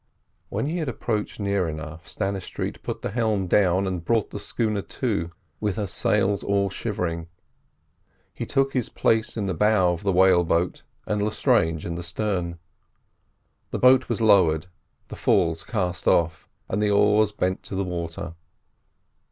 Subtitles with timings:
[0.49, 4.81] When he had approached near enough, Stannistreet put the helm down and brought the schooner
[4.81, 7.27] to, with her sails all shivering.
[8.33, 12.01] He took his place in the bow of the whale boat and Lestrange in the
[12.01, 12.57] stern.
[13.69, 14.65] The boat was lowered,
[15.09, 18.33] the falls cast off, and the oars bent to the water.